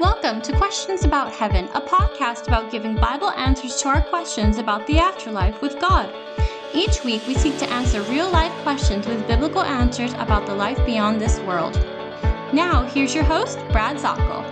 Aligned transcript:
Welcome 0.00 0.42
to 0.42 0.56
Questions 0.56 1.04
About 1.04 1.32
Heaven, 1.32 1.66
a 1.72 1.80
podcast 1.80 2.48
about 2.48 2.72
giving 2.72 2.96
Bible 2.96 3.30
answers 3.30 3.80
to 3.80 3.88
our 3.90 4.02
questions 4.02 4.58
about 4.58 4.84
the 4.88 4.98
afterlife 4.98 5.62
with 5.62 5.78
God. 5.80 6.12
Each 6.72 7.04
week, 7.04 7.24
we 7.28 7.34
seek 7.36 7.56
to 7.58 7.70
answer 7.70 8.02
real 8.02 8.28
life 8.28 8.50
questions 8.64 9.06
with 9.06 9.24
biblical 9.28 9.62
answers 9.62 10.12
about 10.14 10.46
the 10.46 10.54
life 10.54 10.84
beyond 10.84 11.20
this 11.20 11.38
world. 11.40 11.74
Now, 12.52 12.82
here's 12.86 13.14
your 13.14 13.22
host, 13.22 13.56
Brad 13.70 13.96
Zockoll. 13.96 14.42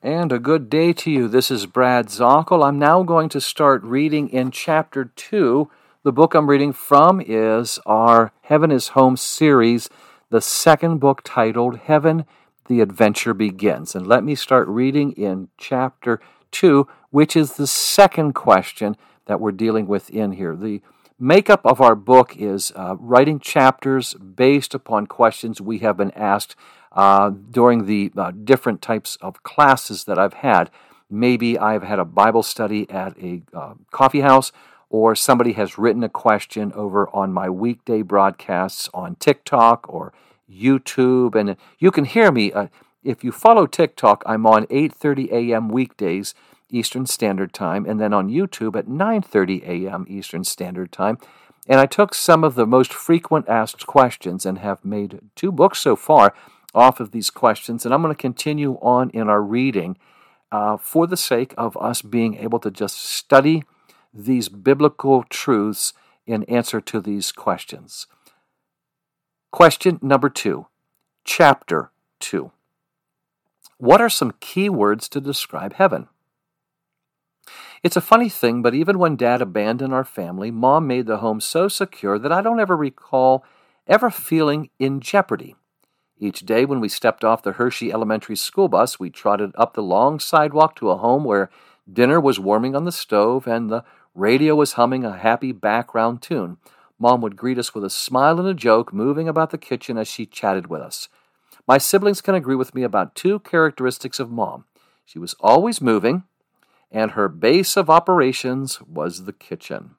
And 0.00 0.30
a 0.30 0.38
good 0.38 0.70
day 0.70 0.92
to 0.92 1.10
you. 1.10 1.26
This 1.26 1.50
is 1.50 1.66
Brad 1.66 2.06
Zockoll. 2.06 2.64
I'm 2.64 2.78
now 2.78 3.02
going 3.02 3.28
to 3.30 3.40
start 3.40 3.82
reading 3.82 4.28
in 4.28 4.52
chapter 4.52 5.06
2 5.06 5.68
the 6.06 6.12
book 6.12 6.34
I'm 6.34 6.48
reading 6.48 6.72
from 6.72 7.20
is 7.20 7.80
our 7.84 8.30
Heaven 8.42 8.70
is 8.70 8.90
Home 8.90 9.16
series, 9.16 9.90
the 10.30 10.40
second 10.40 10.98
book 10.98 11.22
titled 11.24 11.78
Heaven, 11.78 12.26
the 12.68 12.80
Adventure 12.80 13.34
Begins. 13.34 13.96
And 13.96 14.06
let 14.06 14.22
me 14.22 14.36
start 14.36 14.68
reading 14.68 15.10
in 15.14 15.48
chapter 15.58 16.20
2, 16.52 16.86
which 17.10 17.34
is 17.34 17.54
the 17.54 17.66
second 17.66 18.34
question 18.34 18.96
that 19.24 19.40
we're 19.40 19.50
dealing 19.50 19.88
with 19.88 20.08
in 20.10 20.30
here. 20.30 20.54
The 20.54 20.80
makeup 21.18 21.62
of 21.64 21.80
our 21.80 21.96
book 21.96 22.36
is 22.36 22.72
uh, 22.76 22.94
writing 23.00 23.40
chapters 23.40 24.14
based 24.14 24.74
upon 24.74 25.08
questions 25.08 25.60
we 25.60 25.78
have 25.78 25.96
been 25.96 26.12
asked 26.12 26.54
uh, 26.92 27.30
during 27.50 27.86
the 27.86 28.12
uh, 28.16 28.30
different 28.30 28.80
types 28.80 29.18
of 29.20 29.42
classes 29.42 30.04
that 30.04 30.20
I've 30.20 30.34
had. 30.34 30.70
Maybe 31.10 31.58
I've 31.58 31.82
had 31.82 31.98
a 31.98 32.04
Bible 32.04 32.44
study 32.44 32.88
at 32.88 33.18
a 33.18 33.42
uh, 33.52 33.74
coffee 33.90 34.20
house 34.20 34.52
or 34.88 35.14
somebody 35.14 35.52
has 35.52 35.78
written 35.78 36.04
a 36.04 36.08
question 36.08 36.72
over 36.74 37.08
on 37.14 37.32
my 37.32 37.48
weekday 37.48 38.02
broadcasts 38.02 38.88
on 38.94 39.16
TikTok 39.16 39.86
or 39.88 40.12
YouTube, 40.50 41.34
and 41.34 41.56
you 41.78 41.90
can 41.90 42.04
hear 42.04 42.30
me. 42.30 42.52
Uh, 42.52 42.68
if 43.02 43.22
you 43.22 43.32
follow 43.32 43.66
TikTok, 43.66 44.22
I'm 44.26 44.46
on 44.46 44.66
8:30 44.66 45.30
a.m. 45.32 45.68
weekdays 45.68 46.34
Eastern 46.70 47.06
Standard 47.06 47.52
Time, 47.52 47.86
and 47.86 48.00
then 48.00 48.12
on 48.12 48.28
YouTube 48.28 48.76
at 48.76 48.86
9:30 48.86 49.62
a.m. 49.66 50.06
Eastern 50.08 50.44
Standard 50.44 50.92
Time. 50.92 51.18
And 51.68 51.80
I 51.80 51.86
took 51.86 52.14
some 52.14 52.44
of 52.44 52.54
the 52.54 52.66
most 52.66 52.92
frequent 52.92 53.48
asked 53.48 53.86
questions 53.86 54.46
and 54.46 54.58
have 54.58 54.84
made 54.84 55.20
two 55.34 55.50
books 55.50 55.80
so 55.80 55.96
far 55.96 56.32
off 56.74 57.00
of 57.00 57.10
these 57.10 57.30
questions. 57.30 57.84
And 57.84 57.92
I'm 57.92 58.02
going 58.02 58.14
to 58.14 58.20
continue 58.20 58.74
on 58.80 59.10
in 59.10 59.28
our 59.28 59.42
reading 59.42 59.96
uh, 60.52 60.76
for 60.76 61.08
the 61.08 61.16
sake 61.16 61.54
of 61.58 61.76
us 61.78 62.02
being 62.02 62.36
able 62.36 62.60
to 62.60 62.70
just 62.70 63.00
study 63.00 63.64
these 64.16 64.48
biblical 64.48 65.24
truths 65.24 65.92
in 66.26 66.42
answer 66.44 66.80
to 66.80 67.00
these 67.00 67.32
questions. 67.32 68.06
Question 69.52 69.98
number 70.02 70.28
two, 70.28 70.66
chapter 71.24 71.90
two. 72.18 72.50
What 73.78 74.00
are 74.00 74.08
some 74.08 74.34
key 74.40 74.68
words 74.68 75.08
to 75.10 75.20
describe 75.20 75.74
heaven? 75.74 76.08
It's 77.82 77.96
a 77.96 78.00
funny 78.00 78.28
thing, 78.28 78.62
but 78.62 78.74
even 78.74 78.98
when 78.98 79.16
dad 79.16 79.42
abandoned 79.42 79.92
our 79.92 80.04
family, 80.04 80.50
mom 80.50 80.86
made 80.86 81.06
the 81.06 81.18
home 81.18 81.40
so 81.40 81.68
secure 81.68 82.18
that 82.18 82.32
I 82.32 82.40
don't 82.40 82.58
ever 82.58 82.76
recall 82.76 83.44
ever 83.86 84.10
feeling 84.10 84.70
in 84.78 85.00
jeopardy. 85.00 85.54
Each 86.18 86.40
day 86.40 86.64
when 86.64 86.80
we 86.80 86.88
stepped 86.88 87.22
off 87.22 87.42
the 87.42 87.52
Hershey 87.52 87.92
Elementary 87.92 88.36
School 88.36 88.68
bus, 88.68 88.98
we 88.98 89.10
trotted 89.10 89.52
up 89.54 89.74
the 89.74 89.82
long 89.82 90.18
sidewalk 90.18 90.74
to 90.76 90.90
a 90.90 90.96
home 90.96 91.24
where 91.24 91.50
dinner 91.90 92.20
was 92.20 92.40
warming 92.40 92.74
on 92.74 92.84
the 92.84 92.92
stove 92.92 93.46
and 93.46 93.70
the 93.70 93.84
Radio 94.16 94.54
was 94.54 94.72
humming 94.72 95.04
a 95.04 95.16
happy 95.16 95.52
background 95.52 96.22
tune. 96.22 96.56
Mom 96.98 97.20
would 97.20 97.36
greet 97.36 97.58
us 97.58 97.74
with 97.74 97.84
a 97.84 97.90
smile 97.90 98.38
and 98.40 98.48
a 98.48 98.54
joke, 98.54 98.90
moving 98.90 99.28
about 99.28 99.50
the 99.50 99.58
kitchen 99.58 99.98
as 99.98 100.08
she 100.08 100.24
chatted 100.24 100.68
with 100.68 100.80
us. 100.80 101.10
My 101.68 101.76
siblings 101.76 102.22
can 102.22 102.34
agree 102.34 102.54
with 102.54 102.74
me 102.74 102.82
about 102.82 103.14
two 103.14 103.40
characteristics 103.40 104.18
of 104.18 104.30
Mom. 104.30 104.64
She 105.04 105.18
was 105.18 105.34
always 105.40 105.82
moving, 105.82 106.24
and 106.90 107.10
her 107.10 107.28
base 107.28 107.76
of 107.76 107.90
operations 107.90 108.80
was 108.80 109.24
the 109.24 109.34
kitchen. 109.34 109.96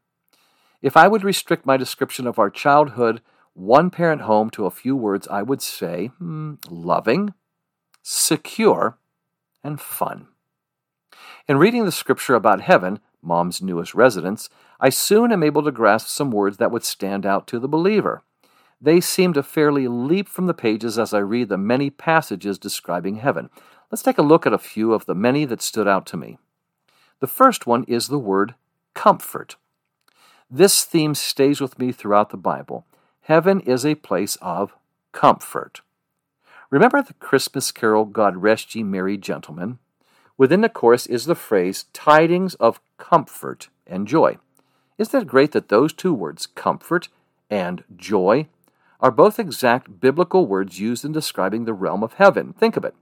If 0.81 0.97
I 0.97 1.07
would 1.07 1.23
restrict 1.23 1.67
my 1.67 1.77
description 1.77 2.25
of 2.25 2.39
our 2.39 2.49
childhood 2.49 3.21
one 3.53 3.91
parent 3.91 4.21
home 4.21 4.49
to 4.51 4.65
a 4.65 4.71
few 4.71 4.95
words, 4.95 5.27
I 5.27 5.43
would 5.43 5.61
say 5.61 6.07
hmm, 6.17 6.55
loving, 6.69 7.35
secure, 8.01 8.97
and 9.63 9.79
fun. 9.79 10.27
In 11.47 11.57
reading 11.57 11.85
the 11.85 11.91
scripture 11.91 12.35
about 12.35 12.61
heaven, 12.61 12.99
mom's 13.21 13.61
newest 13.61 13.95
residence, 13.95 14.49
I 14.79 14.89
soon 14.89 15.31
am 15.31 15.43
able 15.43 15.63
to 15.63 15.71
grasp 15.71 16.07
some 16.07 16.31
words 16.31 16.57
that 16.57 16.71
would 16.71 16.83
stand 16.83 17.25
out 17.25 17.47
to 17.47 17.59
the 17.59 17.67
believer. 17.67 18.23
They 18.79 19.01
seem 19.01 19.33
to 19.33 19.43
fairly 19.43 19.87
leap 19.87 20.27
from 20.29 20.45
the 20.45 20.53
pages 20.53 20.99
as 20.99 21.13
I 21.13 21.19
read 21.19 21.49
the 21.49 21.57
many 21.57 21.89
passages 21.89 22.59
describing 22.59 23.17
heaven. 23.17 23.49
Let's 23.91 24.03
take 24.03 24.17
a 24.17 24.23
look 24.23 24.45
at 24.45 24.53
a 24.53 24.59
few 24.59 24.93
of 24.93 25.05
the 25.05 25.15
many 25.15 25.45
that 25.45 25.61
stood 25.61 25.87
out 25.87 26.05
to 26.07 26.17
me. 26.17 26.37
The 27.19 27.27
first 27.27 27.65
one 27.65 27.83
is 27.85 28.07
the 28.07 28.19
word 28.19 28.53
comfort. 28.93 29.55
This 30.49 30.83
theme 30.83 31.15
stays 31.15 31.59
with 31.59 31.79
me 31.79 31.91
throughout 31.91 32.29
the 32.29 32.37
Bible. 32.37 32.85
Heaven 33.21 33.59
is 33.61 33.85
a 33.85 33.95
place 33.95 34.37
of 34.41 34.73
comfort. 35.11 35.81
Remember 36.69 37.01
the 37.01 37.13
Christmas 37.13 37.71
carol, 37.71 38.05
God 38.05 38.37
Rest 38.37 38.75
Ye 38.75 38.83
Merry 38.83 39.17
Gentlemen? 39.17 39.79
Within 40.37 40.61
the 40.61 40.69
chorus 40.69 41.07
is 41.07 41.25
the 41.25 41.35
phrase 41.35 41.85
tidings 41.93 42.53
of 42.55 42.79
comfort 42.97 43.69
and 43.87 44.07
joy. 44.07 44.37
Isn't 44.97 45.23
it 45.23 45.27
great 45.27 45.51
that 45.51 45.69
those 45.69 45.93
two 45.93 46.13
words, 46.13 46.45
comfort 46.45 47.09
and 47.49 47.83
joy, 47.95 48.47
are 48.99 49.11
both 49.11 49.39
exact 49.39 49.99
biblical 49.99 50.45
words 50.45 50.79
used 50.79 51.05
in 51.05 51.11
describing 51.11 51.65
the 51.65 51.73
realm 51.73 52.03
of 52.03 52.13
heaven? 52.13 52.53
Think 52.53 52.77
of 52.77 52.85
it. 52.85 52.95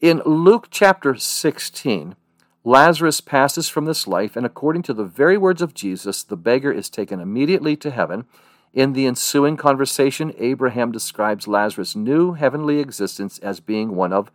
In 0.00 0.22
Luke 0.24 0.68
chapter 0.70 1.14
16, 1.14 2.16
Lazarus 2.64 3.20
passes 3.20 3.68
from 3.68 3.86
this 3.86 4.06
life, 4.06 4.36
and 4.36 4.46
according 4.46 4.82
to 4.82 4.94
the 4.94 5.04
very 5.04 5.36
words 5.36 5.62
of 5.62 5.74
Jesus, 5.74 6.22
the 6.22 6.36
beggar 6.36 6.72
is 6.72 6.88
taken 6.88 7.20
immediately 7.20 7.76
to 7.76 7.90
heaven. 7.90 8.24
In 8.72 8.92
the 8.92 9.06
ensuing 9.06 9.56
conversation, 9.56 10.32
Abraham 10.38 10.92
describes 10.92 11.48
Lazarus' 11.48 11.96
new 11.96 12.32
heavenly 12.32 12.78
existence 12.78 13.38
as 13.38 13.60
being 13.60 13.94
one 13.94 14.12
of 14.12 14.30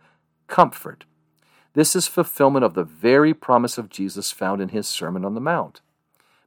comfort. 0.46 1.04
This 1.78 1.94
is 1.94 2.08
fulfillment 2.08 2.64
of 2.64 2.74
the 2.74 2.82
very 2.82 3.32
promise 3.32 3.78
of 3.78 3.88
Jesus 3.88 4.32
found 4.32 4.60
in 4.60 4.70
his 4.70 4.88
Sermon 4.88 5.24
on 5.24 5.34
the 5.34 5.40
Mount. 5.40 5.80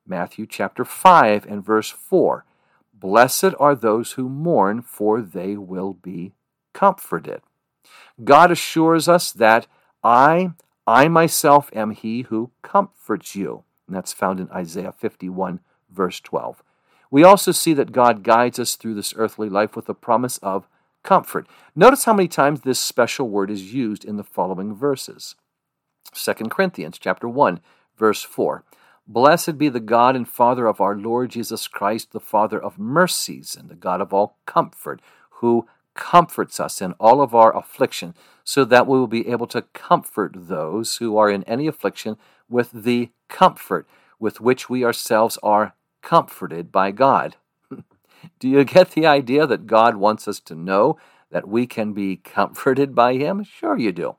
Matthew 0.06 0.46
chapter 0.46 0.84
5 0.84 1.46
and 1.46 1.64
verse 1.64 1.90
4 1.90 2.44
Blessed 2.94 3.54
are 3.58 3.74
those 3.74 4.12
who 4.12 4.28
mourn, 4.28 4.82
for 4.82 5.22
they 5.22 5.56
will 5.56 5.94
be 5.94 6.34
comforted. 6.74 7.44
God 8.22 8.52
assures 8.52 9.08
us 9.08 9.32
that 9.32 9.68
I, 10.04 10.52
I 10.86 11.08
myself 11.08 11.70
am 11.74 11.92
he 11.92 12.24
who 12.24 12.52
comforts 12.62 13.34
you. 13.34 13.64
And 13.88 13.96
that's 13.96 14.12
found 14.12 14.42
in 14.42 14.52
Isaiah 14.52 14.92
51, 14.92 15.62
verse 15.90 16.20
12. 16.20 16.62
We 17.10 17.24
also 17.24 17.54
see 17.54 17.74
that 17.76 17.94
God 17.94 18.24
guides 18.24 18.60
us 18.60 18.76
through 18.76 18.96
this 18.96 19.14
earthly 19.16 19.48
life 19.48 19.78
with 19.78 19.86
the 19.86 19.96
promise 19.96 20.40
of 20.40 20.68
comfort. 21.04 21.48
Notice 21.76 22.06
how 22.06 22.14
many 22.14 22.28
times 22.28 22.62
this 22.62 22.80
special 22.80 23.30
word 23.30 23.50
is 23.50 23.74
used 23.74 24.06
in 24.06 24.18
the 24.18 24.24
following 24.24 24.76
verses. 24.76 25.36
2 26.14 26.34
Corinthians 26.50 26.98
chapter 27.00 27.28
1 27.28 27.60
verse 27.98 28.24
4. 28.24 28.64
Blessed 29.08 29.58
be 29.58 29.70
the 29.70 29.80
God 29.80 30.16
and 30.16 30.28
Father 30.28 30.68
of 30.68 30.80
our 30.80 30.96
Lord 30.96 31.32
Jesus 31.32 31.68
Christ, 31.68 32.12
the 32.12 32.20
Father 32.20 32.62
of 32.62 32.80
mercies 32.80 33.56
and 33.60 33.70
the 33.70 33.76
God 33.76 34.02
of 34.02 34.14
all 34.14 34.38
comfort, 34.46 35.02
who 35.42 35.68
comforts 35.94 36.60
us 36.60 36.82
in 36.82 36.94
all 36.94 37.22
of 37.22 37.36
our 37.36 37.56
affliction, 37.56 38.16
so 38.44 38.64
that 38.66 38.88
we 38.88 38.98
will 38.98 39.08
be 39.08 39.28
able 39.28 39.48
to 39.48 39.64
comfort 39.74 40.34
those 40.36 40.98
who 40.98 41.18
are 41.18 41.30
in 41.30 41.44
any 41.44 41.68
affliction 41.68 42.18
with 42.50 42.72
the 42.72 43.10
comfort 43.28 43.88
with 44.20 44.40
which 44.40 44.70
we 44.70 44.86
ourselves 44.86 45.38
are 45.44 45.74
comforted 46.02 46.72
by 46.72 46.92
God. 46.92 47.36
Do 48.40 48.48
you 48.48 48.64
get 48.64 48.92
the 48.92 49.06
idea 49.06 49.48
that 49.48 49.68
God 49.68 49.96
wants 49.96 50.28
us 50.28 50.40
to 50.42 50.56
know 50.56 50.98
that 51.32 51.48
we 51.48 51.66
can 51.66 51.94
be 51.94 52.18
comforted 52.18 52.94
by 52.94 53.16
Him? 53.16 53.44
Sure, 53.44 53.78
you 53.78 53.92
do. 53.92 54.16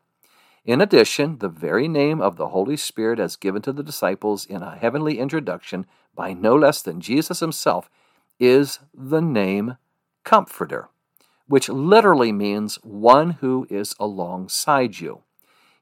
In 0.64 0.81
addition, 0.81 1.38
the 1.38 1.49
very 1.49 1.88
name 1.88 2.20
of 2.20 2.37
the 2.37 2.49
Holy 2.49 2.76
Spirit, 2.76 3.19
as 3.19 3.37
given 3.37 3.62
to 3.62 3.72
the 3.72 3.82
disciples 3.82 4.46
in 4.46 4.62
a 4.62 4.76
heavenly 4.76 5.19
introduction 5.19 5.87
by 6.14 6.32
no 6.32 6.54
less 6.54 6.82
than 6.82 7.00
Jesus 7.00 7.40
Himself, 7.40 7.90
is 8.38 8.78
the 8.94 9.20
name 9.20 9.76
Comforter, 10.25 10.88
which 11.48 11.69
literally 11.69 12.31
means 12.31 12.76
one 12.84 13.32
who 13.40 13.66
is 13.69 13.96
alongside 13.98 15.00
you. 15.00 15.22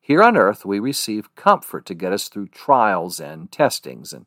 Here 0.00 0.22
on 0.22 0.36
earth, 0.36 0.64
we 0.64 0.80
receive 0.80 1.34
comfort 1.34 1.84
to 1.86 1.94
get 1.94 2.12
us 2.12 2.28
through 2.28 2.48
trials 2.48 3.20
and 3.20 3.52
testings, 3.52 4.14
and 4.14 4.24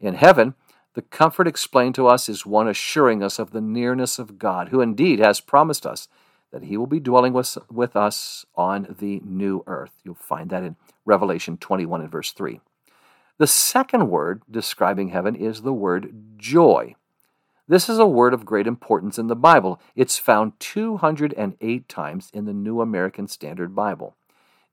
in 0.00 0.14
heaven, 0.14 0.54
the 0.94 1.02
comfort 1.02 1.48
explained 1.48 1.94
to 1.94 2.06
us 2.06 2.28
is 2.28 2.44
one 2.44 2.68
assuring 2.68 3.22
us 3.22 3.38
of 3.38 3.50
the 3.50 3.60
nearness 3.60 4.18
of 4.18 4.38
God, 4.38 4.68
who 4.68 4.80
indeed 4.80 5.20
has 5.20 5.40
promised 5.40 5.86
us 5.86 6.08
that 6.50 6.64
he 6.64 6.76
will 6.76 6.86
be 6.86 7.00
dwelling 7.00 7.32
with, 7.32 7.56
with 7.70 7.96
us 7.96 8.44
on 8.54 8.94
the 8.98 9.20
new 9.24 9.64
earth. 9.66 9.92
You'll 10.04 10.14
find 10.14 10.50
that 10.50 10.62
in 10.62 10.76
Revelation 11.06 11.56
21 11.56 12.02
and 12.02 12.10
verse 12.10 12.32
3. 12.32 12.60
The 13.38 13.46
second 13.46 14.10
word 14.10 14.42
describing 14.50 15.08
heaven 15.08 15.34
is 15.34 15.62
the 15.62 15.72
word 15.72 16.12
joy. 16.36 16.94
This 17.66 17.88
is 17.88 17.98
a 17.98 18.06
word 18.06 18.34
of 18.34 18.44
great 18.44 18.66
importance 18.66 19.18
in 19.18 19.28
the 19.28 19.36
Bible. 19.36 19.80
It's 19.96 20.18
found 20.18 20.60
208 20.60 21.88
times 21.88 22.30
in 22.34 22.44
the 22.44 22.52
New 22.52 22.82
American 22.82 23.26
Standard 23.28 23.74
Bible. 23.74 24.14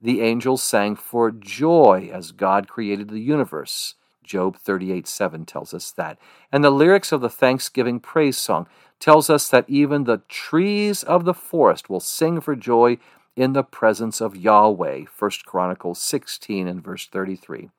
The 0.02 0.22
angels 0.22 0.62
sang 0.62 0.98
for 0.98 1.32
joy 1.32 2.10
as 2.14 2.34
God 2.34 2.68
created 2.68 3.10
the 3.10 3.20
universe. 3.20 3.96
Job 4.30 4.58
38 4.58 5.08
7 5.08 5.46
tells 5.46 5.74
us 5.74 5.92
that. 5.92 6.20
And 6.52 6.64
the 6.64 6.70
lyrics 6.70 7.12
of 7.12 7.20
the 7.20 7.30
Thanksgiving 7.30 8.00
praise 8.00 8.38
song 8.38 8.68
tells 9.00 9.28
us 9.28 9.50
that 9.50 9.68
even 9.68 10.04
the 10.04 10.22
trees 10.30 11.02
of 11.04 11.26
the 11.26 11.34
forest 11.34 11.90
will 11.90 12.00
sing 12.00 12.40
for 12.40 12.56
joy 12.56 13.00
in 13.36 13.54
the 13.54 13.64
presence 13.64 14.22
of 14.22 14.38
Yahweh. 14.38 15.06
1 15.18 15.32
Chronicles 15.46 16.00
16 16.00 16.68
and 16.68 16.84
verse 16.84 17.08
33. 17.08 17.72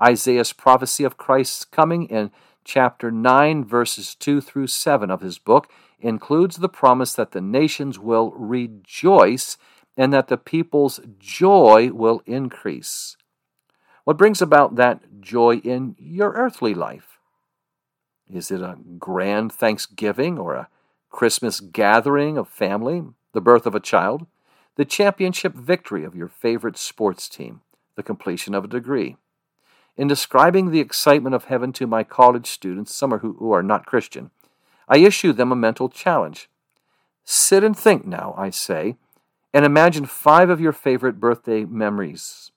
Isaiah's 0.00 0.52
prophecy 0.52 1.02
of 1.02 1.16
Christ's 1.16 1.64
coming 1.64 2.04
in 2.04 2.30
chapter 2.64 3.10
9, 3.10 3.64
verses 3.64 4.14
2 4.14 4.40
through 4.40 4.68
7 4.68 5.10
of 5.10 5.20
his 5.20 5.38
book 5.38 5.68
includes 5.98 6.56
the 6.56 6.68
promise 6.68 7.12
that 7.14 7.32
the 7.32 7.40
nations 7.40 7.98
will 7.98 8.30
rejoice 8.30 9.56
and 9.96 10.12
that 10.12 10.28
the 10.28 10.36
people's 10.36 11.00
joy 11.18 11.90
will 11.92 12.22
increase. 12.24 13.16
What 14.08 14.16
brings 14.16 14.40
about 14.40 14.76
that 14.76 15.20
joy 15.20 15.56
in 15.56 15.94
your 15.98 16.32
earthly 16.32 16.72
life? 16.72 17.18
Is 18.32 18.50
it 18.50 18.62
a 18.62 18.78
grand 18.98 19.52
Thanksgiving 19.52 20.38
or 20.38 20.54
a 20.54 20.68
Christmas 21.10 21.60
gathering 21.60 22.38
of 22.38 22.48
family, 22.48 23.04
the 23.34 23.42
birth 23.42 23.66
of 23.66 23.74
a 23.74 23.80
child, 23.80 24.26
the 24.76 24.86
championship 24.86 25.52
victory 25.52 26.04
of 26.04 26.14
your 26.14 26.26
favorite 26.26 26.78
sports 26.78 27.28
team, 27.28 27.60
the 27.96 28.02
completion 28.02 28.54
of 28.54 28.64
a 28.64 28.68
degree? 28.68 29.18
In 29.98 30.08
describing 30.08 30.70
the 30.70 30.80
excitement 30.80 31.34
of 31.34 31.44
heaven 31.44 31.70
to 31.74 31.86
my 31.86 32.02
college 32.02 32.46
students, 32.46 32.94
some 32.94 33.10
who, 33.10 33.34
who 33.34 33.52
are 33.52 33.62
not 33.62 33.84
Christian, 33.84 34.30
I 34.88 35.00
issue 35.00 35.34
them 35.34 35.52
a 35.52 35.54
mental 35.54 35.90
challenge. 35.90 36.48
Sit 37.26 37.62
and 37.62 37.76
think 37.78 38.06
now, 38.06 38.34
I 38.38 38.48
say, 38.48 38.96
and 39.52 39.66
imagine 39.66 40.06
five 40.06 40.48
of 40.48 40.62
your 40.62 40.72
favorite 40.72 41.20
birthday 41.20 41.66
memories. 41.66 42.52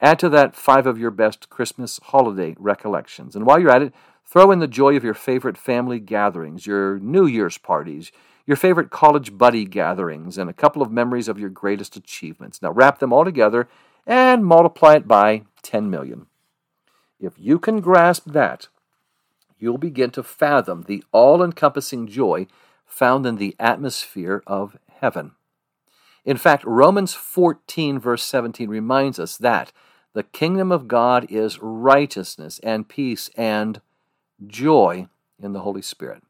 Add 0.00 0.18
to 0.20 0.28
that 0.28 0.54
five 0.54 0.86
of 0.86 0.98
your 0.98 1.10
best 1.10 1.48
Christmas 1.48 1.98
holiday 2.02 2.54
recollections. 2.58 3.34
And 3.34 3.46
while 3.46 3.58
you're 3.58 3.70
at 3.70 3.82
it, 3.82 3.94
throw 4.24 4.50
in 4.50 4.58
the 4.58 4.66
joy 4.66 4.96
of 4.96 5.04
your 5.04 5.14
favorite 5.14 5.56
family 5.56 5.98
gatherings, 6.00 6.66
your 6.66 6.98
New 6.98 7.26
Year's 7.26 7.58
parties, 7.58 8.12
your 8.46 8.56
favorite 8.56 8.90
college 8.90 9.36
buddy 9.36 9.64
gatherings, 9.64 10.38
and 10.38 10.50
a 10.50 10.54
couple 10.54 10.82
of 10.82 10.92
memories 10.92 11.28
of 11.28 11.38
your 11.38 11.48
greatest 11.48 11.96
achievements. 11.96 12.60
Now 12.60 12.72
wrap 12.72 12.98
them 12.98 13.12
all 13.12 13.24
together 13.24 13.68
and 14.06 14.44
multiply 14.44 14.94
it 14.94 15.08
by 15.08 15.42
10 15.62 15.90
million. 15.90 16.26
If 17.18 17.34
you 17.38 17.58
can 17.58 17.80
grasp 17.80 18.30
that, 18.32 18.68
you'll 19.58 19.78
begin 19.78 20.10
to 20.10 20.22
fathom 20.22 20.82
the 20.82 21.02
all 21.12 21.42
encompassing 21.42 22.06
joy 22.06 22.46
found 22.84 23.26
in 23.26 23.36
the 23.36 23.56
atmosphere 23.58 24.42
of 24.46 24.76
heaven. 25.00 25.32
In 26.26 26.36
fact, 26.36 26.64
Romans 26.64 27.14
14, 27.14 28.00
verse 28.00 28.24
17 28.24 28.68
reminds 28.68 29.20
us 29.20 29.36
that 29.36 29.70
the 30.12 30.24
kingdom 30.24 30.72
of 30.72 30.88
God 30.88 31.24
is 31.30 31.60
righteousness 31.62 32.58
and 32.64 32.88
peace 32.88 33.30
and 33.36 33.80
joy 34.44 35.06
in 35.40 35.52
the 35.52 35.60
Holy 35.60 35.82
Spirit. 35.82 36.24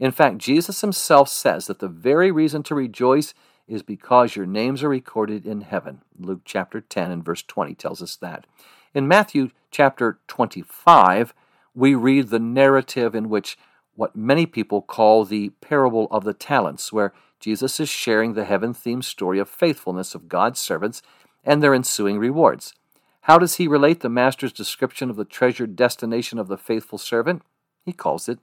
In 0.00 0.10
fact, 0.10 0.38
Jesus 0.38 0.80
himself 0.80 1.28
says 1.28 1.68
that 1.68 1.78
the 1.78 1.88
very 1.88 2.32
reason 2.32 2.64
to 2.64 2.74
rejoice 2.74 3.34
is 3.68 3.82
because 3.82 4.34
your 4.34 4.46
names 4.46 4.82
are 4.82 4.88
recorded 4.88 5.46
in 5.46 5.60
heaven. 5.60 6.02
Luke 6.18 6.42
chapter 6.44 6.80
10 6.80 7.10
and 7.12 7.24
verse 7.24 7.42
20 7.42 7.74
tells 7.76 8.02
us 8.02 8.16
that. 8.16 8.46
In 8.94 9.06
Matthew 9.06 9.50
chapter 9.70 10.18
25, 10.26 11.34
we 11.74 11.94
read 11.94 12.28
the 12.28 12.38
narrative 12.38 13.14
in 13.14 13.28
which 13.28 13.56
what 13.94 14.16
many 14.16 14.44
people 14.44 14.82
call 14.82 15.24
the 15.24 15.50
parable 15.60 16.08
of 16.10 16.24
the 16.24 16.34
talents, 16.34 16.92
where 16.92 17.12
Jesus 17.40 17.78
is 17.80 17.88
sharing 17.88 18.34
the 18.34 18.44
heaven 18.44 18.72
themed 18.72 19.04
story 19.04 19.38
of 19.38 19.48
faithfulness 19.48 20.14
of 20.14 20.28
God's 20.28 20.60
servants 20.60 21.02
and 21.44 21.62
their 21.62 21.74
ensuing 21.74 22.18
rewards. 22.18 22.74
How 23.22 23.38
does 23.38 23.56
he 23.56 23.66
relate 23.66 24.00
the 24.00 24.08
master's 24.08 24.52
description 24.52 25.10
of 25.10 25.16
the 25.16 25.24
treasured 25.24 25.76
destination 25.76 26.38
of 26.38 26.48
the 26.48 26.56
faithful 26.56 26.98
servant? 26.98 27.42
He 27.84 27.92
calls 27.92 28.28
it 28.28 28.38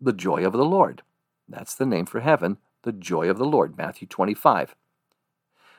the 0.00 0.12
joy 0.12 0.44
of 0.44 0.52
the 0.52 0.64
Lord. 0.64 1.02
That's 1.48 1.74
the 1.74 1.86
name 1.86 2.06
for 2.06 2.20
heaven, 2.20 2.58
the 2.82 2.92
joy 2.92 3.28
of 3.28 3.38
the 3.38 3.44
Lord, 3.44 3.76
Matthew 3.76 4.06
25. 4.08 4.74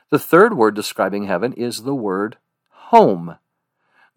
The 0.10 0.20
third 0.20 0.56
word 0.56 0.76
describing 0.76 1.26
heaven 1.26 1.54
is 1.54 1.84
the 1.84 1.96
word 1.96 2.38
home. 2.70 3.38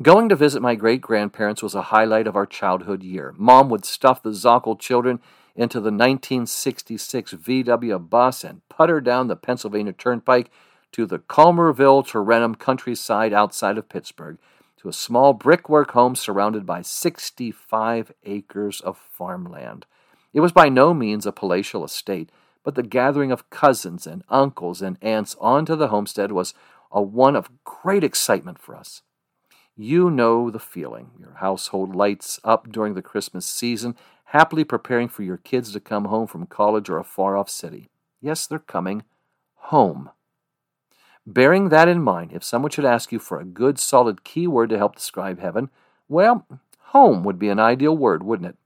Going 0.01 0.29
to 0.31 0.37
visit 0.37 0.63
my 0.63 0.75
great 0.75 1.01
grandparents 1.01 1.63
was 1.63 1.75
a 1.75 1.83
highlight 1.83 2.27
of 2.27 2.35
our 2.35 2.47
childhood 2.47 3.03
year. 3.03 3.35
Mom 3.37 3.69
would 3.69 3.85
stuff 3.85 4.23
the 4.23 4.31
Zockoll 4.31 4.81
children 4.81 5.21
into 5.55 5.79
the 5.79 5.91
1966 5.91 7.35
VW 7.35 8.09
bus 8.09 8.45
and 8.45 8.67
putter 8.69 9.01
down 9.01 9.29
the 9.29 9.37
Pennsylvania 9.37 9.93
Turnpike 9.93 10.51
to 10.93 11.07
the 11.07 11.19
Calmerville 11.19 12.07
to 12.09 12.57
countryside 12.59 13.33
outside 13.33 13.79
of 13.79 13.89
Pittsburgh 13.89 14.39
to 14.79 14.89
a 14.89 14.93
small 14.93 15.33
brickwork 15.33 15.93
home 15.93 16.17
surrounded 16.17 16.67
by 16.67 16.83
65 16.83 18.13
acres 18.25 18.81
of 18.81 18.99
farmland. 18.99 19.87
It 20.33 20.41
was 20.41 20.53
by 20.53 20.69
no 20.69 20.93
means 20.93 21.25
a 21.27 21.33
palatial 21.33 21.85
estate, 21.85 22.31
but 22.65 22.75
the 22.75 22.83
gathering 22.83 23.31
of 23.31 23.49
cousins 23.51 24.07
and 24.07 24.25
uncles 24.29 24.83
and 24.83 24.99
aunts 25.03 25.37
onto 25.41 25.77
the 25.77 25.89
homestead 25.89 26.33
was 26.33 26.55
a 26.91 27.01
one 27.01 27.37
of 27.37 27.51
great 27.65 28.05
excitement 28.05 28.59
for 28.59 28.77
us. 28.77 29.03
You 29.77 30.11
know 30.11 30.51
the 30.51 30.59
feeling. 30.59 31.13
Your 31.19 31.35
household 31.35 31.95
lights 31.95 32.39
up 32.45 32.71
during 32.71 32.95
the 32.95 33.03
Christmas 33.03 33.47
season, 33.47 33.97
happily 34.33 34.65
preparing 34.65 35.09
for 35.09 35.23
your 35.23 35.37
kids 35.37 35.73
to 35.73 35.79
come 35.79 36.07
home 36.07 36.27
from 36.27 36.47
college 36.47 36.89
or 36.89 36.97
a 36.97 37.05
far 37.05 37.37
off 37.37 37.51
city. 37.51 37.91
Yes, 38.19 38.47
they're 38.47 38.59
coming 38.59 39.03
home. 39.55 40.09
Bearing 41.27 41.69
that 41.69 41.87
in 41.87 42.03
mind, 42.03 42.33
if 42.33 42.43
someone 42.43 42.71
should 42.71 42.87
ask 42.87 43.13
you 43.13 43.19
for 43.19 43.39
a 43.39 43.45
good, 43.45 43.79
solid 43.79 44.25
keyword 44.25 44.71
to 44.71 44.79
help 44.79 44.97
describe 44.97 45.39
heaven, 45.39 45.69
well, 46.09 46.47
home 46.79 47.25
would 47.25 47.39
be 47.39 47.51
an 47.51 47.59
ideal 47.59 47.95
word, 47.95 48.23
wouldn't 48.23 48.49
it? 48.49 48.57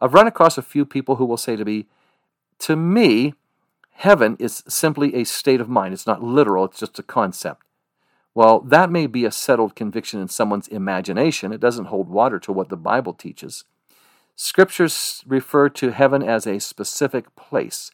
I've 0.00 0.14
run 0.14 0.26
across 0.26 0.56
a 0.56 0.62
few 0.62 0.86
people 0.86 1.16
who 1.16 1.26
will 1.26 1.36
say 1.36 1.56
to 1.56 1.64
me, 1.66 1.86
to 2.60 2.74
me, 2.74 3.34
heaven 3.90 4.34
is 4.40 4.64
simply 4.66 5.14
a 5.14 5.24
state 5.24 5.60
of 5.60 5.68
mind. 5.68 5.92
It's 5.92 6.06
not 6.06 6.22
literal, 6.22 6.64
it's 6.64 6.80
just 6.80 6.98
a 6.98 7.02
concept. 7.02 7.66
Well, 8.34 8.60
that 8.60 8.90
may 8.90 9.06
be 9.06 9.26
a 9.26 9.30
settled 9.30 9.76
conviction 9.76 10.22
in 10.22 10.28
someone's 10.28 10.68
imagination. 10.68 11.52
It 11.52 11.60
doesn't 11.60 11.86
hold 11.86 12.08
water 12.08 12.38
to 12.38 12.52
what 12.52 12.70
the 12.70 12.78
Bible 12.78 13.12
teaches. 13.12 13.64
Scriptures 14.38 15.24
refer 15.26 15.70
to 15.70 15.92
heaven 15.92 16.22
as 16.22 16.46
a 16.46 16.60
specific 16.60 17.34
place. 17.36 17.90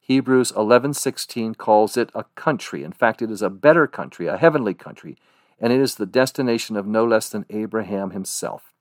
Hebrews 0.00 0.50
11:16 0.56 1.54
calls 1.54 1.96
it 1.96 2.10
a 2.16 2.24
country. 2.34 2.82
In 2.82 2.90
fact, 2.90 3.22
it 3.22 3.30
is 3.30 3.42
a 3.42 3.48
better 3.48 3.86
country, 3.86 4.26
a 4.26 4.36
heavenly 4.36 4.74
country, 4.74 5.16
and 5.60 5.72
it 5.72 5.80
is 5.80 5.94
the 5.94 6.04
destination 6.04 6.76
of 6.76 6.84
no 6.84 7.04
less 7.04 7.28
than 7.28 7.46
Abraham 7.48 8.10
himself. 8.10 8.72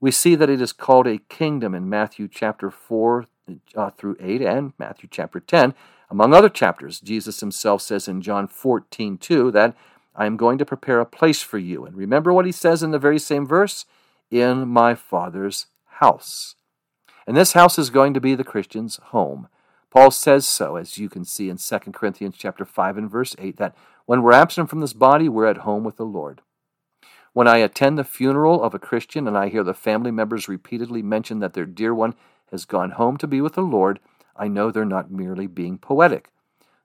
We 0.00 0.12
see 0.12 0.36
that 0.36 0.48
it 0.48 0.60
is 0.60 0.72
called 0.72 1.08
a 1.08 1.18
kingdom 1.28 1.74
in 1.74 1.88
Matthew 1.90 2.28
chapter 2.28 2.70
4 2.70 3.26
uh, 3.74 3.90
through 3.90 4.16
8 4.20 4.42
and 4.42 4.72
Matthew 4.78 5.08
chapter 5.10 5.40
10. 5.40 5.74
Among 6.08 6.32
other 6.32 6.48
chapters, 6.48 7.00
Jesus 7.00 7.40
himself 7.40 7.82
says 7.82 8.06
in 8.06 8.22
John 8.22 8.46
14:2 8.46 9.50
that 9.52 9.74
I 10.14 10.26
am 10.26 10.36
going 10.36 10.58
to 10.58 10.64
prepare 10.64 11.00
a 11.00 11.06
place 11.06 11.42
for 11.42 11.58
you. 11.58 11.84
And 11.84 11.96
remember 11.96 12.32
what 12.32 12.46
he 12.46 12.52
says 12.52 12.84
in 12.84 12.92
the 12.92 12.98
very 13.00 13.18
same 13.18 13.44
verse? 13.44 13.86
In 14.30 14.68
my 14.68 14.94
Father's 14.94 15.66
house. 15.98 16.54
And 17.26 17.36
this 17.36 17.52
house 17.52 17.78
is 17.78 17.90
going 17.90 18.14
to 18.14 18.20
be 18.20 18.34
the 18.34 18.44
Christian's 18.44 18.96
home. 18.96 19.48
Paul 19.90 20.10
says 20.10 20.46
so, 20.46 20.76
as 20.76 20.98
you 20.98 21.08
can 21.08 21.24
see 21.24 21.48
in 21.48 21.56
2 21.56 21.78
Corinthians 21.92 22.34
chapter 22.36 22.64
5 22.64 22.98
and 22.98 23.10
verse 23.10 23.36
8, 23.38 23.56
that 23.58 23.76
when 24.06 24.22
we're 24.22 24.32
absent 24.32 24.68
from 24.68 24.80
this 24.80 24.92
body, 24.92 25.28
we're 25.28 25.46
at 25.46 25.58
home 25.58 25.84
with 25.84 25.96
the 25.96 26.04
Lord. 26.04 26.42
When 27.32 27.48
I 27.48 27.58
attend 27.58 27.96
the 27.96 28.04
funeral 28.04 28.62
of 28.62 28.74
a 28.74 28.78
Christian 28.78 29.26
and 29.26 29.38
I 29.38 29.48
hear 29.48 29.62
the 29.62 29.74
family 29.74 30.10
members 30.10 30.48
repeatedly 30.48 31.02
mention 31.02 31.38
that 31.38 31.54
their 31.54 31.64
dear 31.64 31.94
one 31.94 32.14
has 32.50 32.64
gone 32.64 32.92
home 32.92 33.16
to 33.18 33.26
be 33.26 33.40
with 33.40 33.54
the 33.54 33.62
Lord, 33.62 34.00
I 34.36 34.48
know 34.48 34.70
they're 34.70 34.84
not 34.84 35.10
merely 35.10 35.46
being 35.46 35.78
poetic. 35.78 36.30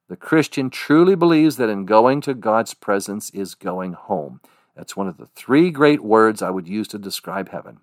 The 0.07 0.15
Christian 0.15 0.69
truly 0.69 1.15
believes 1.15 1.57
that 1.57 1.69
in 1.69 1.85
going 1.85 2.21
to 2.21 2.33
God's 2.33 2.73
presence 2.73 3.29
is 3.31 3.53
going 3.53 3.93
home. 3.93 4.41
That's 4.75 4.95
one 4.95 5.07
of 5.07 5.17
the 5.17 5.27
three 5.27 5.71
great 5.71 6.01
words 6.01 6.41
I 6.41 6.49
would 6.51 6.67
use 6.67 6.87
to 6.89 6.97
describe 6.97 7.49
heaven 7.49 7.79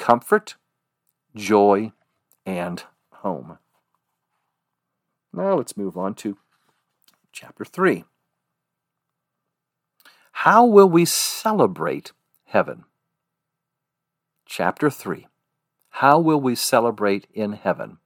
comfort, 0.00 0.56
joy, 1.36 1.92
and 2.46 2.82
home. 3.12 3.58
Now 5.32 5.54
let's 5.54 5.76
move 5.76 5.96
on 5.96 6.14
to 6.14 6.38
chapter 7.32 7.66
3. 7.66 8.04
How 10.32 10.64
will 10.64 10.88
we 10.88 11.04
celebrate 11.04 12.12
heaven? 12.46 12.84
Chapter 14.46 14.88
3. 14.88 15.26
How 15.90 16.18
will 16.18 16.40
we 16.40 16.54
celebrate 16.54 17.26
in 17.34 17.52
heaven? 17.52 17.98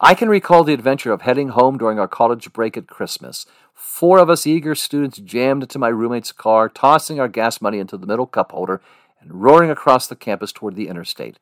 I 0.00 0.14
can 0.14 0.28
recall 0.28 0.62
the 0.62 0.74
adventure 0.74 1.12
of 1.12 1.22
heading 1.22 1.48
home 1.48 1.78
during 1.78 1.98
our 1.98 2.06
college 2.06 2.52
break 2.52 2.76
at 2.76 2.86
Christmas. 2.86 3.46
Four 3.72 4.18
of 4.18 4.28
us 4.28 4.46
eager 4.46 4.74
students 4.74 5.18
jammed 5.18 5.62
into 5.62 5.78
my 5.78 5.88
roommate's 5.88 6.32
car, 6.32 6.68
tossing 6.68 7.18
our 7.18 7.28
gas 7.28 7.62
money 7.62 7.78
into 7.78 7.96
the 7.96 8.06
middle 8.06 8.26
cup 8.26 8.52
holder 8.52 8.82
and 9.20 9.42
roaring 9.42 9.70
across 9.70 10.06
the 10.06 10.16
campus 10.16 10.52
toward 10.52 10.74
the 10.74 10.88
interstate. 10.88 11.38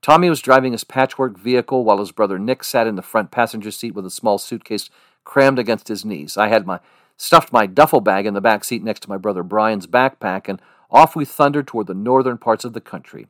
Tommy 0.00 0.28
was 0.30 0.40
driving 0.40 0.72
his 0.72 0.84
patchwork 0.84 1.38
vehicle 1.38 1.84
while 1.84 1.98
his 1.98 2.12
brother 2.12 2.38
Nick 2.38 2.62
sat 2.62 2.86
in 2.86 2.96
the 2.96 3.02
front 3.02 3.30
passenger 3.30 3.70
seat 3.70 3.94
with 3.94 4.06
a 4.06 4.10
small 4.10 4.38
suitcase 4.38 4.90
crammed 5.24 5.58
against 5.58 5.88
his 5.88 6.04
knees. 6.04 6.36
I 6.36 6.48
had 6.48 6.66
my 6.66 6.80
stuffed 7.16 7.52
my 7.52 7.66
duffel 7.66 8.00
bag 8.00 8.26
in 8.26 8.34
the 8.34 8.40
back 8.40 8.64
seat 8.64 8.82
next 8.82 9.00
to 9.00 9.08
my 9.08 9.16
brother 9.16 9.42
Brian's 9.42 9.86
backpack, 9.86 10.48
and 10.48 10.62
off 10.90 11.16
we 11.16 11.24
thundered 11.24 11.66
toward 11.66 11.88
the 11.88 11.94
northern 11.94 12.38
parts 12.38 12.64
of 12.64 12.72
the 12.72 12.80
country. 12.80 13.26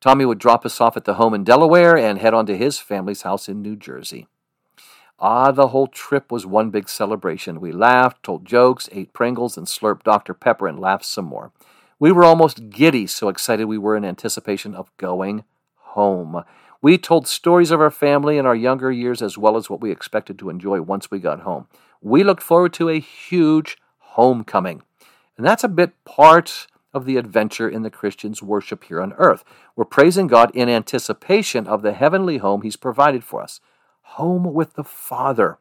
Tommy 0.00 0.24
would 0.24 0.38
drop 0.38 0.64
us 0.64 0.80
off 0.80 0.96
at 0.96 1.04
the 1.04 1.14
home 1.14 1.34
in 1.34 1.44
Delaware 1.44 1.96
and 1.96 2.18
head 2.18 2.34
on 2.34 2.46
to 2.46 2.56
his 2.56 2.78
family's 2.78 3.22
house 3.22 3.48
in 3.48 3.60
New 3.60 3.74
Jersey. 3.74 4.28
Ah, 5.18 5.50
the 5.50 5.68
whole 5.68 5.86
trip 5.86 6.30
was 6.30 6.44
one 6.44 6.70
big 6.70 6.88
celebration. 6.88 7.60
We 7.60 7.72
laughed, 7.72 8.22
told 8.22 8.44
jokes, 8.44 8.88
ate 8.92 9.12
Pringles, 9.12 9.56
and 9.56 9.66
slurped 9.66 10.02
Dr. 10.02 10.34
Pepper 10.34 10.66
and 10.66 10.78
laughed 10.78 11.04
some 11.04 11.24
more. 11.24 11.52
We 11.98 12.12
were 12.12 12.24
almost 12.24 12.70
giddy, 12.70 13.06
so 13.06 13.28
excited 13.28 13.66
we 13.66 13.78
were 13.78 13.96
in 13.96 14.04
anticipation 14.04 14.74
of 14.74 14.94
going 14.96 15.44
home. 15.76 16.44
We 16.82 16.98
told 16.98 17.26
stories 17.26 17.70
of 17.70 17.80
our 17.80 17.90
family 17.90 18.36
in 18.36 18.46
our 18.46 18.54
younger 18.54 18.92
years 18.92 19.22
as 19.22 19.38
well 19.38 19.56
as 19.56 19.70
what 19.70 19.80
we 19.80 19.90
expected 19.90 20.38
to 20.38 20.50
enjoy 20.50 20.82
once 20.82 21.10
we 21.10 21.18
got 21.18 21.40
home. 21.40 21.66
We 22.02 22.22
looked 22.22 22.42
forward 22.42 22.74
to 22.74 22.90
a 22.90 23.00
huge 23.00 23.78
homecoming. 23.98 24.82
And 25.36 25.46
that's 25.46 25.64
a 25.64 25.68
bit 25.68 25.92
part 26.04 26.66
of 26.92 27.06
the 27.06 27.16
adventure 27.16 27.68
in 27.68 27.82
the 27.82 27.90
Christian's 27.90 28.42
worship 28.42 28.84
here 28.84 29.00
on 29.00 29.14
earth. 29.14 29.44
We're 29.74 29.84
praising 29.84 30.26
God 30.28 30.54
in 30.54 30.68
anticipation 30.68 31.66
of 31.66 31.82
the 31.82 31.92
heavenly 31.92 32.38
home 32.38 32.62
He's 32.62 32.76
provided 32.76 33.24
for 33.24 33.42
us 33.42 33.60
home 34.02 34.52
with 34.52 34.74
the 34.74 34.84
Father. 34.84 35.58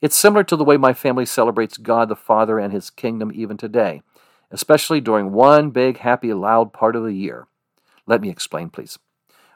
It's 0.00 0.16
similar 0.16 0.44
to 0.44 0.56
the 0.56 0.64
way 0.64 0.76
my 0.76 0.92
family 0.92 1.26
celebrates 1.26 1.76
God 1.76 2.08
the 2.08 2.16
Father 2.16 2.58
and 2.58 2.72
His 2.72 2.90
kingdom 2.90 3.32
even 3.34 3.56
today, 3.56 4.02
especially 4.50 5.00
during 5.00 5.32
one 5.32 5.70
big, 5.70 5.98
happy, 5.98 6.32
loud 6.32 6.72
part 6.72 6.96
of 6.96 7.04
the 7.04 7.12
year. 7.12 7.46
Let 8.06 8.20
me 8.20 8.30
explain, 8.30 8.70
please. 8.70 8.98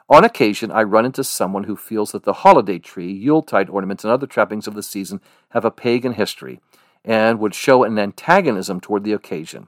On 0.09 0.25
occasion, 0.25 0.71
I 0.71 0.83
run 0.83 1.05
into 1.05 1.23
someone 1.23 1.63
who 1.63 1.77
feels 1.77 2.11
that 2.11 2.23
the 2.23 2.33
holiday 2.33 2.79
tree, 2.79 3.11
Yuletide 3.13 3.69
ornaments, 3.69 4.03
and 4.03 4.11
other 4.11 4.27
trappings 4.27 4.67
of 4.67 4.73
the 4.73 4.83
season 4.83 5.21
have 5.51 5.63
a 5.63 5.71
pagan 5.71 6.13
history 6.13 6.59
and 7.05 7.39
would 7.39 7.55
show 7.55 7.83
an 7.83 7.97
antagonism 7.97 8.79
toward 8.81 9.03
the 9.03 9.13
occasion. 9.13 9.67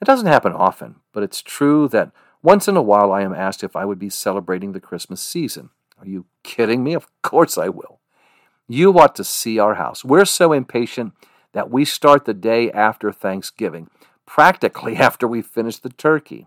It 0.00 0.06
doesn't 0.06 0.26
happen 0.26 0.52
often, 0.52 0.96
but 1.12 1.22
it's 1.22 1.42
true 1.42 1.88
that 1.88 2.10
once 2.42 2.66
in 2.66 2.76
a 2.76 2.82
while 2.82 3.12
I 3.12 3.22
am 3.22 3.34
asked 3.34 3.62
if 3.62 3.76
I 3.76 3.84
would 3.84 3.98
be 3.98 4.08
celebrating 4.08 4.72
the 4.72 4.80
Christmas 4.80 5.22
season. 5.22 5.70
Are 5.98 6.06
you 6.06 6.26
kidding 6.42 6.82
me? 6.82 6.94
Of 6.94 7.06
course 7.22 7.56
I 7.56 7.68
will. 7.68 8.00
You 8.66 8.98
ought 8.98 9.14
to 9.16 9.24
see 9.24 9.58
our 9.58 9.74
house. 9.74 10.04
We're 10.04 10.24
so 10.24 10.52
impatient 10.52 11.12
that 11.52 11.70
we 11.70 11.84
start 11.84 12.24
the 12.24 12.34
day 12.34 12.70
after 12.72 13.12
Thanksgiving, 13.12 13.90
practically 14.26 14.96
after 14.96 15.26
we 15.26 15.42
finish 15.42 15.78
the 15.78 15.90
turkey. 15.90 16.46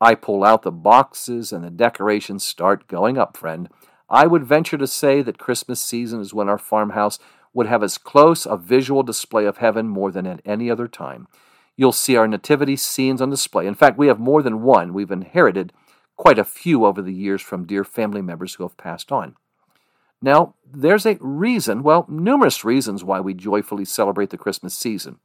I 0.00 0.14
pull 0.14 0.44
out 0.44 0.62
the 0.62 0.72
boxes 0.72 1.52
and 1.52 1.64
the 1.64 1.70
decorations 1.70 2.44
start 2.44 2.88
going 2.88 3.16
up, 3.16 3.36
friend. 3.36 3.68
I 4.08 4.26
would 4.26 4.44
venture 4.44 4.76
to 4.76 4.86
say 4.86 5.22
that 5.22 5.38
Christmas 5.38 5.80
season 5.80 6.20
is 6.20 6.34
when 6.34 6.48
our 6.48 6.58
farmhouse 6.58 7.18
would 7.54 7.66
have 7.66 7.82
as 7.82 7.96
close 7.96 8.44
a 8.44 8.56
visual 8.56 9.02
display 9.02 9.46
of 9.46 9.58
heaven 9.58 9.88
more 9.88 10.10
than 10.10 10.26
at 10.26 10.42
any 10.44 10.70
other 10.70 10.88
time. 10.88 11.28
You'll 11.76 11.92
see 11.92 12.16
our 12.16 12.28
nativity 12.28 12.76
scenes 12.76 13.22
on 13.22 13.30
display. 13.30 13.66
In 13.66 13.74
fact, 13.74 13.96
we 13.96 14.08
have 14.08 14.18
more 14.18 14.42
than 14.42 14.62
one. 14.62 14.92
We've 14.92 15.10
inherited 15.10 15.72
quite 16.16 16.38
a 16.38 16.44
few 16.44 16.84
over 16.84 17.02
the 17.02 17.14
years 17.14 17.42
from 17.42 17.66
dear 17.66 17.84
family 17.84 18.22
members 18.22 18.54
who 18.54 18.64
have 18.64 18.76
passed 18.76 19.10
on. 19.10 19.36
Now, 20.20 20.54
there's 20.64 21.06
a 21.06 21.18
reason, 21.20 21.82
well, 21.82 22.06
numerous 22.08 22.64
reasons 22.64 23.04
why 23.04 23.20
we 23.20 23.34
joyfully 23.34 23.84
celebrate 23.84 24.30
the 24.30 24.38
Christmas 24.38 24.74
season. 24.74 25.18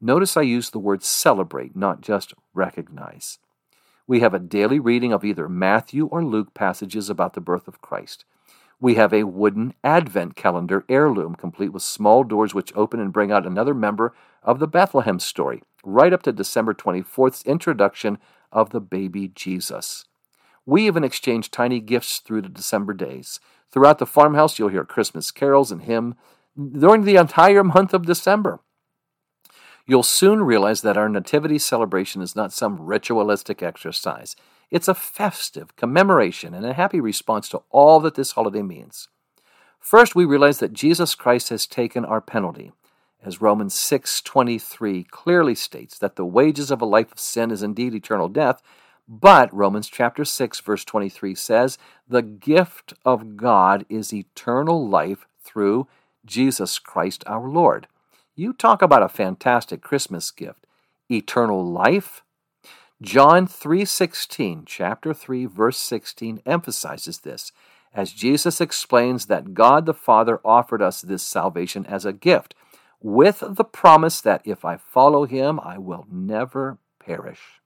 Notice 0.00 0.36
I 0.36 0.42
use 0.42 0.70
the 0.70 0.78
word 0.78 1.02
celebrate, 1.02 1.74
not 1.74 2.00
just 2.00 2.32
recognize. 2.54 3.38
We 4.06 4.20
have 4.20 4.32
a 4.32 4.38
daily 4.38 4.78
reading 4.78 5.12
of 5.12 5.24
either 5.24 5.48
Matthew 5.48 6.06
or 6.06 6.24
Luke 6.24 6.54
passages 6.54 7.10
about 7.10 7.34
the 7.34 7.40
birth 7.40 7.68
of 7.68 7.80
Christ. 7.80 8.24
We 8.80 8.94
have 8.94 9.12
a 9.12 9.24
wooden 9.24 9.74
Advent 9.82 10.36
calendar 10.36 10.84
heirloom, 10.88 11.34
complete 11.34 11.72
with 11.72 11.82
small 11.82 12.22
doors 12.22 12.54
which 12.54 12.74
open 12.76 13.00
and 13.00 13.12
bring 13.12 13.32
out 13.32 13.44
another 13.44 13.74
member 13.74 14.14
of 14.42 14.60
the 14.60 14.68
Bethlehem 14.68 15.18
story, 15.18 15.62
right 15.84 16.12
up 16.12 16.22
to 16.22 16.32
December 16.32 16.74
24th's 16.74 17.42
introduction 17.42 18.18
of 18.52 18.70
the 18.70 18.80
baby 18.80 19.28
Jesus. 19.34 20.04
We 20.64 20.86
even 20.86 21.02
exchange 21.02 21.50
tiny 21.50 21.80
gifts 21.80 22.20
through 22.20 22.42
the 22.42 22.48
December 22.48 22.94
days. 22.94 23.40
Throughout 23.70 23.98
the 23.98 24.06
farmhouse, 24.06 24.58
you'll 24.58 24.68
hear 24.68 24.84
Christmas 24.84 25.32
carols 25.32 25.72
and 25.72 25.82
hymn 25.82 26.14
during 26.56 27.02
the 27.02 27.16
entire 27.16 27.64
month 27.64 27.92
of 27.92 28.06
December. 28.06 28.60
You'll 29.88 30.02
soon 30.02 30.42
realize 30.42 30.82
that 30.82 30.98
our 30.98 31.08
Nativity 31.08 31.58
celebration 31.58 32.20
is 32.20 32.36
not 32.36 32.52
some 32.52 32.78
ritualistic 32.78 33.62
exercise. 33.62 34.36
It's 34.70 34.86
a 34.86 34.92
festive 34.92 35.76
commemoration 35.76 36.52
and 36.52 36.66
a 36.66 36.74
happy 36.74 37.00
response 37.00 37.48
to 37.48 37.62
all 37.70 37.98
that 38.00 38.14
this 38.14 38.32
holiday 38.32 38.60
means. 38.60 39.08
First, 39.80 40.14
we 40.14 40.26
realize 40.26 40.58
that 40.58 40.74
Jesus 40.74 41.14
Christ 41.14 41.48
has 41.48 41.66
taken 41.66 42.04
our 42.04 42.20
penalty. 42.20 42.70
As 43.22 43.40
Romans 43.40 43.72
6:23 43.72 45.04
clearly 45.04 45.54
states 45.54 45.98
that 45.98 46.16
the 46.16 46.26
wages 46.26 46.70
of 46.70 46.82
a 46.82 46.86
life 46.86 47.10
of 47.10 47.18
sin 47.18 47.50
is 47.50 47.62
indeed 47.62 47.94
eternal 47.94 48.28
death, 48.28 48.60
but 49.08 49.50
Romans 49.54 49.88
chapter 49.88 50.26
6 50.26 50.60
verse 50.60 50.84
23 50.84 51.34
says, 51.34 51.78
"The 52.06 52.20
gift 52.20 52.92
of 53.06 53.38
God 53.38 53.86
is 53.88 54.12
eternal 54.12 54.86
life 54.86 55.26
through 55.40 55.86
Jesus 56.26 56.78
Christ 56.78 57.24
our 57.26 57.48
Lord." 57.48 57.88
You 58.38 58.52
talk 58.52 58.82
about 58.82 59.02
a 59.02 59.08
fantastic 59.08 59.82
Christmas 59.82 60.30
gift. 60.30 60.64
Eternal 61.10 61.68
life? 61.68 62.22
John 63.02 63.48
3:16, 63.48 64.62
chapter 64.64 65.12
3 65.12 65.44
verse 65.44 65.76
16 65.76 66.40
emphasizes 66.46 67.18
this 67.18 67.50
as 67.92 68.12
Jesus 68.12 68.60
explains 68.60 69.26
that 69.26 69.54
God 69.54 69.86
the 69.86 69.92
Father 69.92 70.40
offered 70.44 70.80
us 70.80 71.02
this 71.02 71.24
salvation 71.24 71.84
as 71.86 72.04
a 72.04 72.12
gift 72.12 72.54
with 73.02 73.42
the 73.44 73.64
promise 73.64 74.20
that 74.20 74.42
if 74.44 74.64
I 74.64 74.76
follow 74.76 75.24
him 75.24 75.58
I 75.58 75.78
will 75.78 76.06
never 76.08 76.78
perish. 77.00 77.60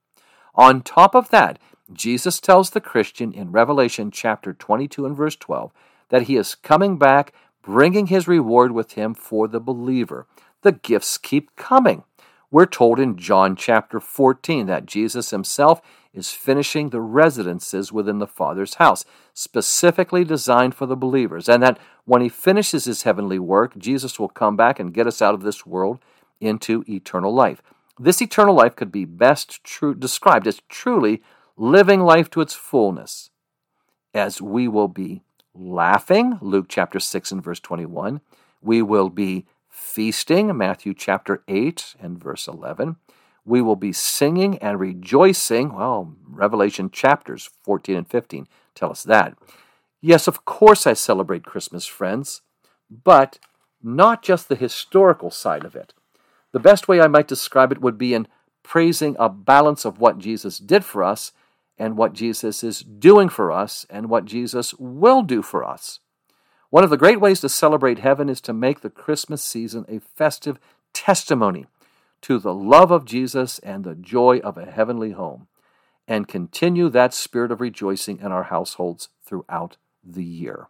On 0.55 0.81
top 0.81 1.15
of 1.15 1.29
that, 1.29 1.59
Jesus 1.93 2.41
tells 2.41 2.71
the 2.71 2.81
Christian 2.81 3.35
in 3.35 3.53
Revelation 3.53 4.11
chapter 4.11 4.55
22 4.55 5.05
and 5.05 5.15
verse 5.15 5.37
12 5.37 5.71
that 6.09 6.23
he 6.23 6.37
is 6.37 6.55
coming 6.55 6.97
back, 6.97 7.35
bringing 7.61 8.07
his 8.07 8.27
reward 8.27 8.73
with 8.73 8.93
him 8.93 9.13
for 9.13 9.47
the 9.47 9.61
believer. 9.61 10.27
The 10.63 10.73
gifts 10.73 11.19
keep 11.19 11.55
coming. 11.57 12.05
We're 12.51 12.67
told 12.67 13.01
in 13.01 13.17
John 13.17 13.57
chapter 13.57 13.99
14 13.99 14.67
that 14.67 14.87
Jesus 14.87 15.31
himself 15.31 15.81
is 16.13 16.31
finishing 16.31 16.91
the 16.91 17.01
residences 17.01 17.93
within 17.93 18.19
the 18.19 18.27
Father's 18.27 18.75
house, 18.75 19.05
specifically 19.33 20.25
designed 20.25 20.75
for 20.75 20.87
the 20.87 20.97
believers, 20.97 21.49
and 21.49 21.63
that 21.63 21.79
when 22.05 22.23
he 22.23 22.29
finishes 22.29 22.85
his 22.85 23.03
heavenly 23.03 23.39
work, 23.39 23.77
Jesus 23.79 24.21
will 24.21 24.29
come 24.29 24.57
back 24.57 24.79
and 24.79 24.95
get 24.95 25.07
us 25.07 25.23
out 25.23 25.35
of 25.35 25.43
this 25.43 25.67
world 25.67 25.99
into 26.41 26.85
eternal 26.89 27.35
life. 27.35 27.63
This 27.99 28.21
eternal 28.21 28.55
life 28.55 28.77
could 28.77 28.93
be 28.93 29.05
best 29.05 29.65
true, 29.65 29.95
described 29.95 30.47
as 30.47 30.61
truly 30.69 31.23
living 31.57 32.01
life 32.01 32.31
to 32.31 32.41
its 32.41 32.55
fullness, 32.55 33.31
as 34.13 34.43
we 34.43 34.69
will 34.69 34.89
be 34.89 35.23
laughing, 35.55 36.39
Luke 36.41 36.67
chapter 36.69 37.01
6 37.01 37.33
and 37.33 37.43
verse 37.43 37.61
21. 37.61 38.21
We 38.61 38.83
will 38.83 39.09
be 39.09 39.47
feasting, 39.73 40.57
Matthew 40.57 40.93
chapter 40.95 41.43
8 41.49 41.97
and 41.99 42.23
verse 42.23 42.47
11. 42.47 42.97
We 43.45 43.63
will 43.63 43.77
be 43.77 43.93
singing 43.93 44.59
and 44.59 44.79
rejoicing. 44.79 45.73
Well, 45.73 46.15
Revelation 46.29 46.91
chapters 46.91 47.51
14 47.63 47.97
and 47.97 48.09
15 48.09 48.47
tell 48.75 48.91
us 48.91 49.03
that. 49.03 49.37
Yes, 50.01 50.29
of 50.29 50.45
course 50.45 50.87
I 50.87 50.93
celebrate 50.93 51.45
Christmas, 51.45 51.87
friends, 51.87 52.43
but 52.91 53.39
not 53.83 54.23
just 54.23 54.49
the 54.49 54.57
historical 54.57 55.31
side 55.31 55.65
of 55.65 55.75
it. 55.75 55.95
The 56.53 56.61
best 56.61 56.87
way 56.87 57.01
I 57.01 57.09
might 57.09 57.27
describe 57.27 57.73
it 57.73 57.81
would 57.81 57.97
be 57.97 58.15
in 58.15 58.29
praising 58.63 59.17
a 59.19 59.29
balance 59.29 59.85
of 59.85 59.99
what 59.99 60.19
Jesus 60.19 60.59
did 60.59 60.85
for 60.85 61.03
us 61.03 61.33
and 61.79 61.97
what 61.97 62.13
Jesus 62.13 62.63
is 62.63 62.81
doing 62.81 63.29
for 63.29 63.51
us 63.51 63.87
and 63.89 64.09
what 64.09 64.27
Jesus 64.27 64.75
will 64.75 65.23
do 65.23 65.43
for 65.43 65.65
us. 65.65 66.01
One 66.73 66.85
of 66.85 66.89
the 66.89 66.97
great 66.97 67.21
ways 67.21 67.39
to 67.41 67.51
celebrate 67.51 67.99
heaven 67.99 68.31
is 68.31 68.41
to 68.41 68.55
make 68.55 68.81
the 68.81 68.89
Christmas 68.89 69.43
season 69.43 69.85
a 69.91 70.01
festive 70.01 70.59
testimony 70.95 71.67
to 72.23 72.39
the 72.39 72.55
love 72.55 72.91
of 72.91 73.05
Jesus 73.05 73.59
and 73.59 73.85
the 73.85 73.95
joy 73.95 74.39
of 74.39 74.57
a 74.57 74.65
heavenly 74.65 75.11
home, 75.11 75.49
and 76.09 76.27
continue 76.27 76.89
that 76.89 77.13
spirit 77.13 77.53
of 77.53 77.61
rejoicing 77.61 78.21
in 78.21 78.33
our 78.33 78.45
households 78.45 79.11
throughout 79.23 79.77
the 80.03 80.25
year. 80.25 80.69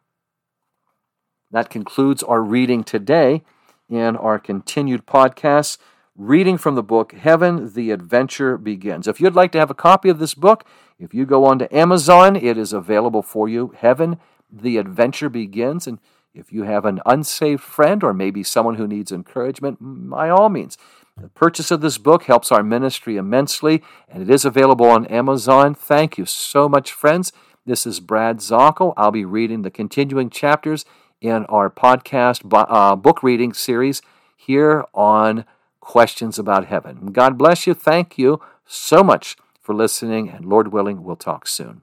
That 1.52 1.70
concludes 1.70 2.24
our 2.24 2.42
reading 2.42 2.82
today 2.82 3.44
in 3.88 4.16
our 4.16 4.40
continued 4.40 5.06
podcast, 5.06 5.78
reading 6.16 6.58
from 6.58 6.74
the 6.74 6.82
book 6.82 7.12
Heaven, 7.12 7.74
the 7.74 7.92
Adventure 7.92 8.58
Begins. 8.58 9.06
If 9.06 9.20
you'd 9.20 9.36
like 9.36 9.52
to 9.52 9.60
have 9.60 9.70
a 9.70 9.74
copy 9.74 10.08
of 10.08 10.18
this 10.18 10.34
book, 10.34 10.64
if 10.98 11.14
you 11.14 11.26
go 11.26 11.44
on 11.44 11.60
to 11.60 11.72
Amazon, 11.72 12.34
it 12.34 12.58
is 12.58 12.72
available 12.72 13.22
for 13.22 13.48
you. 13.48 13.72
Heaven, 13.78 14.18
the 14.52 14.76
Adventure 14.76 15.28
Begins. 15.28 15.86
And 15.86 15.98
if 16.34 16.52
you 16.52 16.64
have 16.64 16.84
an 16.84 17.00
unsaved 17.06 17.62
friend 17.62 18.04
or 18.04 18.12
maybe 18.12 18.42
someone 18.42 18.76
who 18.76 18.86
needs 18.86 19.10
encouragement, 19.10 19.78
by 19.80 20.28
all 20.28 20.48
means, 20.48 20.76
the 21.20 21.28
purchase 21.28 21.70
of 21.70 21.80
this 21.80 21.98
book 21.98 22.24
helps 22.24 22.50
our 22.50 22.62
ministry 22.62 23.16
immensely, 23.16 23.82
and 24.08 24.22
it 24.22 24.30
is 24.30 24.44
available 24.44 24.86
on 24.86 25.06
Amazon. 25.06 25.74
Thank 25.74 26.16
you 26.16 26.24
so 26.24 26.68
much, 26.68 26.92
friends. 26.92 27.32
This 27.66 27.86
is 27.86 28.00
Brad 28.00 28.38
Zockoll. 28.38 28.94
I'll 28.96 29.10
be 29.10 29.24
reading 29.24 29.62
the 29.62 29.70
continuing 29.70 30.30
chapters 30.30 30.84
in 31.20 31.44
our 31.46 31.70
podcast 31.70 32.42
uh, 32.50 32.96
book 32.96 33.22
reading 33.22 33.52
series 33.52 34.02
here 34.36 34.84
on 34.94 35.44
Questions 35.80 36.38
About 36.38 36.66
Heaven. 36.66 37.12
God 37.12 37.36
bless 37.36 37.66
you. 37.66 37.74
Thank 37.74 38.16
you 38.16 38.40
so 38.66 39.04
much 39.04 39.36
for 39.60 39.74
listening, 39.74 40.30
and 40.30 40.44
Lord 40.44 40.72
willing, 40.72 41.04
we'll 41.04 41.16
talk 41.16 41.46
soon. 41.46 41.82